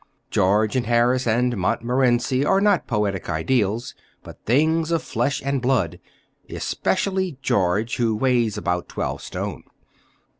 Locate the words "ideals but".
3.29-4.43